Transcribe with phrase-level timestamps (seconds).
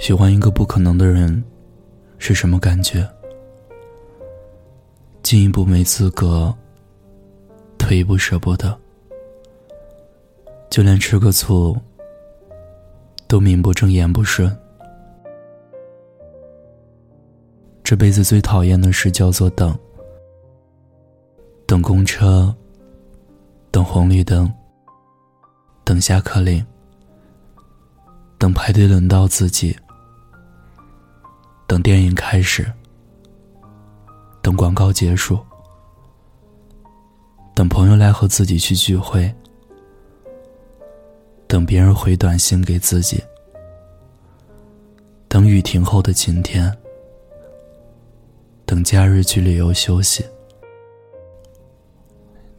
[0.00, 1.42] 喜欢一个不可能的人，
[2.18, 3.08] 是什么感觉？
[5.22, 6.52] 进一步没资格，
[7.78, 8.76] 退一步舍不得，
[10.68, 11.76] 就连吃个醋，
[13.28, 14.54] 都名不正言不顺。
[17.84, 19.78] 这辈子最讨厌的事叫做等，
[21.66, 22.52] 等公车，
[23.70, 24.52] 等红绿灯，
[25.84, 26.64] 等下课铃，
[28.42, 29.78] 等排队轮到自己。
[31.64, 32.68] 等电影开始，
[34.42, 35.38] 等广告结束，
[37.54, 39.32] 等朋友来和自己去聚会，
[41.46, 43.22] 等别人回短信给自己，
[45.28, 46.76] 等雨停后的晴天，
[48.66, 50.26] 等假日去旅游休息。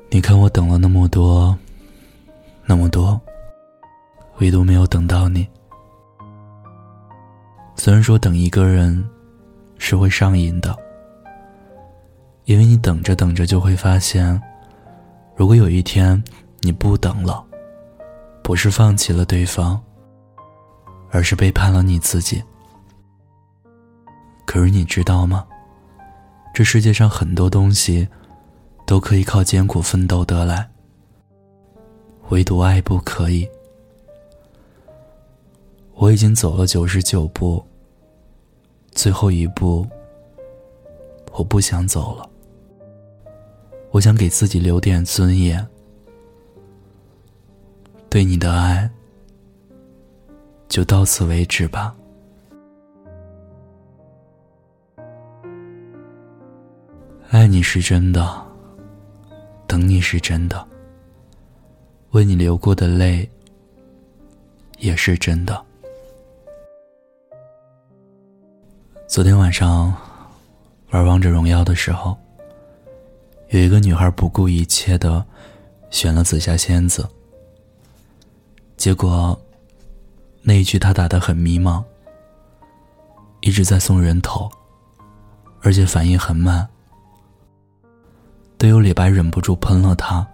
[0.09, 1.53] 你看我等了那么多，
[2.65, 3.19] 那么多，
[4.37, 5.45] 唯独没有等到你。
[7.75, 9.03] 虽然说等一个人
[9.77, 10.75] 是会上瘾的，
[12.45, 14.41] 因为你等着等着就会发现，
[15.35, 16.21] 如果有一天
[16.61, 17.43] 你不等了，
[18.41, 19.81] 不是放弃了对方，
[21.11, 22.41] 而是背叛了你自己。
[24.45, 25.45] 可是你知道吗？
[26.53, 28.07] 这世界上很多东西
[28.85, 30.69] 都可以靠艰苦奋斗得来，
[32.29, 33.49] 唯独爱不可以。
[35.95, 37.63] 我已经走了九十九步。
[38.91, 39.87] 最后一步，
[41.31, 42.29] 我不想走了。
[43.91, 45.65] 我想给自己留点尊严。
[48.09, 48.89] 对你的爱，
[50.67, 51.95] 就到此为止吧。
[57.29, 58.45] 爱你是真的，
[59.65, 60.67] 等你是真的，
[62.11, 63.27] 为你流过的泪，
[64.77, 65.65] 也是真的。
[69.13, 69.95] 昨天晚上
[70.89, 72.17] 玩王者荣耀的时候，
[73.49, 75.23] 有一个女孩不顾一切的
[75.91, 77.07] 选了紫霞仙子。
[78.75, 79.39] 结果
[80.41, 81.83] 那一局她打的很迷茫，
[83.41, 84.49] 一直在送人头，
[85.61, 86.67] 而且反应很慢。
[88.57, 90.27] 队友李白忍不住喷了她，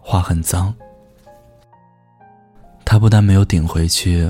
[0.00, 0.74] 话很脏。
[2.84, 4.28] 她不但没有顶回去，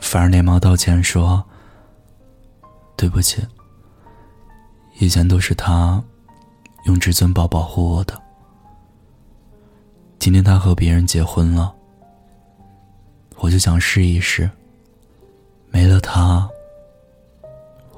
[0.00, 1.44] 反而连忙道歉说。
[3.00, 3.42] 对不起，
[4.98, 6.04] 以前都是他
[6.84, 8.12] 用至尊宝保护我的。
[10.18, 11.74] 今天他和别人结婚了，
[13.38, 14.50] 我就想试一试。
[15.70, 16.46] 没了他，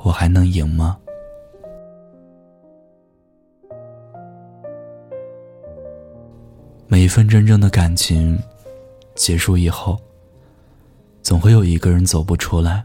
[0.05, 0.97] 我还能赢吗？
[6.87, 8.41] 每一份真正的感情
[9.17, 10.01] 结束以后，
[11.23, 12.85] 总会有一个人走不出来。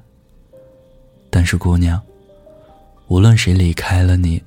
[1.29, 2.01] 但是，姑娘，
[3.09, 4.43] 无论谁离开了你，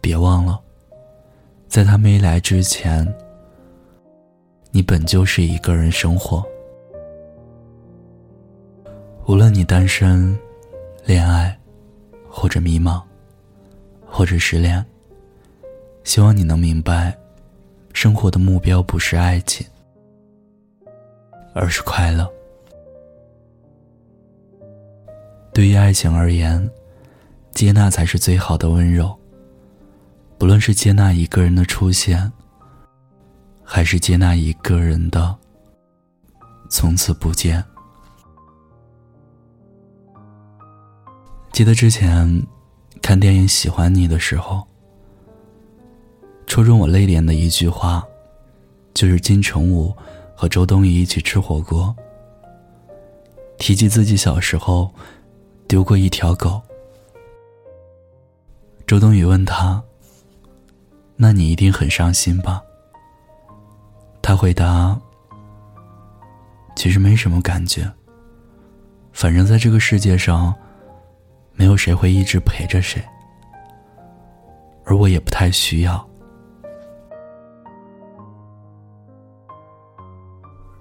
[0.00, 0.60] 别忘了，
[1.66, 3.04] 在他没来之前，
[4.70, 6.44] 你本就是一个人生活。
[9.26, 10.38] 无论你单身、
[11.04, 11.58] 恋爱，
[12.30, 13.02] 或者迷茫，
[14.06, 14.84] 或者失恋，
[16.04, 17.12] 希望你能明白，
[17.92, 19.66] 生活的目标不是爱情，
[21.54, 22.30] 而是快乐。
[25.52, 26.70] 对于爱情而言，
[27.54, 29.16] 接纳才是最好的温柔。
[30.38, 32.32] 不论是接纳一个人的出现，
[33.62, 35.36] 还是接纳一个人的
[36.68, 37.62] 从此不见。
[41.52, 42.46] 记得之前
[43.00, 44.66] 看电影《喜欢你》的时候，
[46.46, 48.02] 戳中我泪点的一句话，
[48.94, 49.94] 就是金城武
[50.34, 51.94] 和周冬雨一起吃火锅，
[53.58, 54.90] 提及自己小时候。
[55.68, 56.60] 丢过一条狗。
[58.92, 59.82] 周冬雨问他
[61.16, 62.62] ：“那你一定很伤心吧？”
[64.20, 65.00] 他回答
[66.76, 67.90] ：“其实没什么感觉。
[69.14, 70.54] 反正在这个世界上，
[71.54, 73.02] 没有谁会一直陪着谁，
[74.84, 76.06] 而我也不太需要。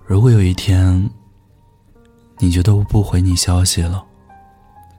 [0.06, 1.10] 如果有一天，
[2.40, 4.06] 你觉得我不回你消息了，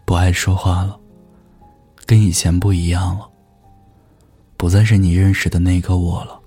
[0.06, 0.98] 不爱说话了，
[2.12, 3.26] 跟以前不一样了。
[4.58, 6.38] 不再是你认识的那个我了。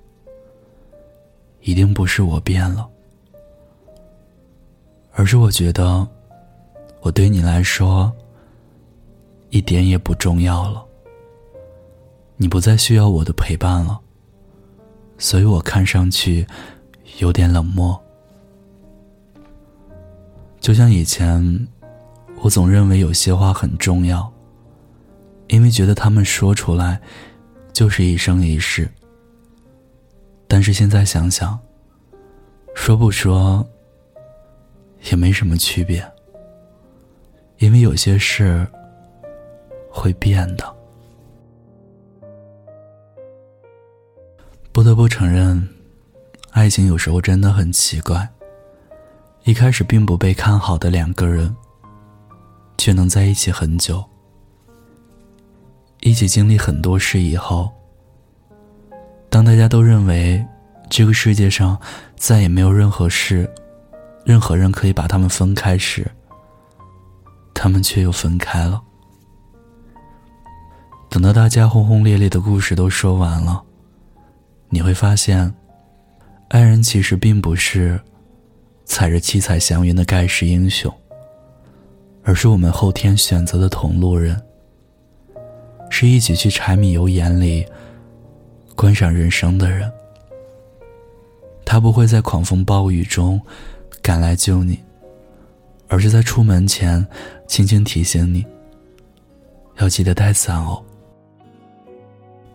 [1.62, 2.88] 一定不是我变了，
[5.14, 6.08] 而是我觉得，
[7.02, 8.14] 我对你来说，
[9.50, 10.86] 一点也不重要了。
[12.38, 14.00] 你不再需要我的陪伴了，
[15.18, 16.46] 所以我看上去
[17.18, 18.00] 有点冷漠。
[20.60, 21.68] 就像以前，
[22.42, 24.32] 我总认为有些话很重要，
[25.48, 27.00] 因为觉得他们说出来
[27.74, 28.90] 就是一生一世。
[30.48, 31.60] 但是现在想想，
[32.76, 33.68] 说不说
[35.10, 36.06] 也没什么区别，
[37.58, 38.68] 因为有些事
[39.90, 40.76] 会变的。
[44.72, 45.68] 不得不承认，
[46.52, 48.28] 爱情有时候真的很奇怪。
[49.46, 51.56] 一开始并不被看好的两个人，
[52.78, 54.04] 却能在一起很久，
[56.06, 57.68] 一起经历很多事以后，
[59.28, 60.46] 当大家都认为
[60.88, 61.76] 这个世界上
[62.16, 63.52] 再也没有任何事、
[64.24, 66.06] 任何人可以把他们分开时，
[67.56, 68.80] 他们却又分开了。
[71.10, 73.64] 等到大家轰轰烈烈的故事都说完了。
[74.70, 75.52] 你会发现，
[76.50, 78.00] 爱人其实并不是
[78.86, 80.94] 踩着七彩祥云的盖世英雄，
[82.22, 84.40] 而是我们后天选择的同路人，
[85.98, 87.66] 是一起去柴米油盐里
[88.76, 89.90] 观赏人生的人。
[91.64, 93.40] 他不会在狂风暴雨中
[94.02, 94.78] 赶来救你，
[95.88, 97.08] 而是在出门前
[97.48, 98.46] 轻轻提醒你，
[99.78, 100.84] 要记得带伞哦。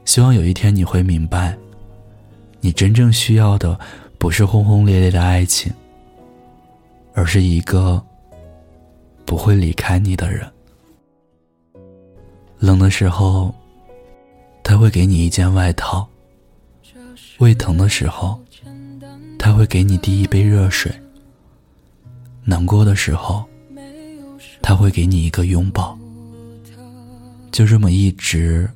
[0.04, 1.56] 希望有一天你会明白。
[2.60, 3.80] 你真正需要的，
[4.18, 5.72] 不是轰轰烈烈的爱情，
[7.14, 8.04] 而是一个
[9.24, 10.46] 不会离开你的人。
[12.60, 13.54] 冷的时候，
[14.62, 16.06] 他会给你一件外套；
[17.38, 18.38] 胃疼的时候，
[19.38, 20.92] 他会给你递一杯热水；
[22.44, 23.42] 难过的时候，
[24.60, 25.98] 他会给你一个拥抱。
[27.50, 28.68] 就这么一直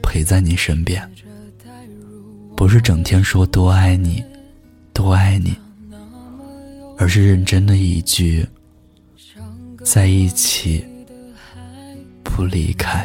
[0.00, 1.02] 陪在你身边。
[2.56, 4.24] 不是整天说多爱你，
[4.92, 5.52] 多爱你，
[6.96, 8.46] 而是认真的一句，
[9.84, 10.84] 在一起，
[12.38, 13.04] 不离开。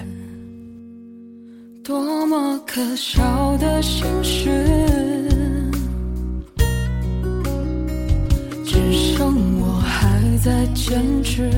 [1.84, 4.48] 多么可笑的心事，
[8.64, 11.50] 只剩我还在坚持。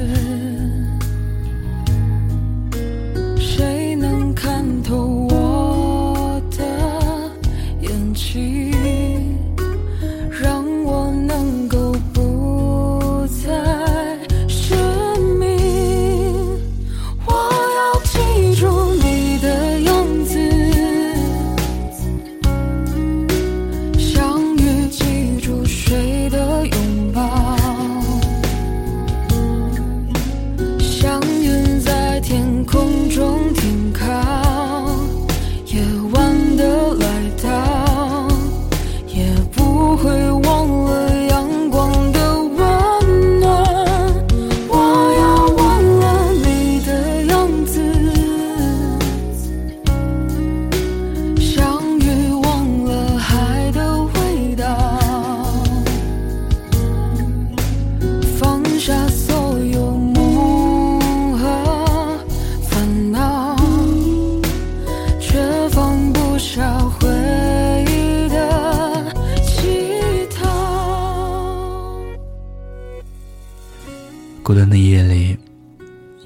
[74.45, 75.35] 孤单的夜里，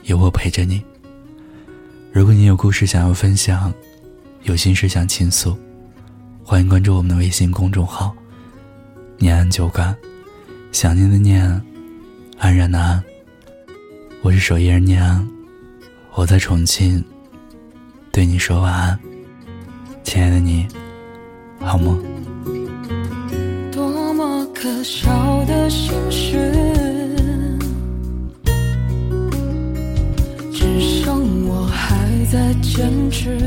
[0.03, 0.83] 有我陪着你。
[2.11, 3.73] 如果你有故事想要分享，
[4.43, 5.57] 有心事想倾诉，
[6.43, 8.13] 欢迎关注我们的微信公众号
[9.17, 9.95] “念安酒馆”。
[10.73, 11.49] 想念的念，
[12.37, 13.01] 安然的安。
[14.21, 15.25] 我是守夜人念安，
[16.13, 17.01] 我在重庆，
[18.11, 18.99] 对你说晚安，
[20.03, 20.67] 亲爱的你，
[21.61, 21.97] 好吗？
[23.71, 25.09] 多么可笑
[25.45, 26.88] 的心事。
[32.31, 33.39] 在坚持，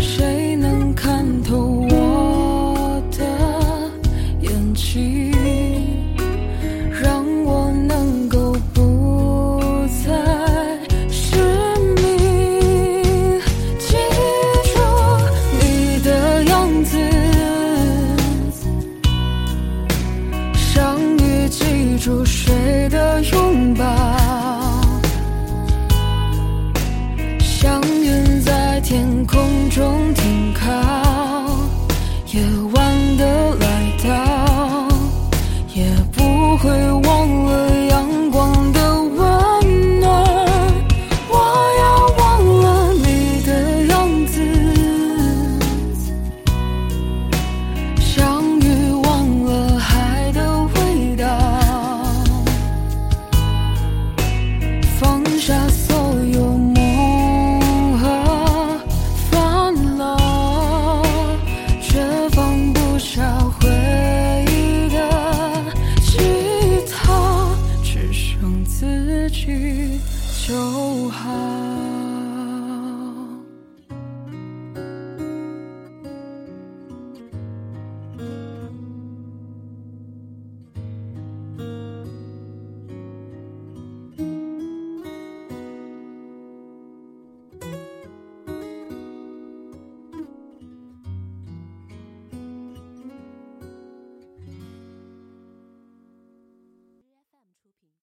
[0.00, 3.22] 谁能看透我的
[4.40, 5.23] 眼睛，